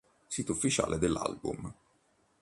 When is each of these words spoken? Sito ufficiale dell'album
Sito 0.27 0.53
ufficiale 0.53 0.97
dell'album 0.97 1.71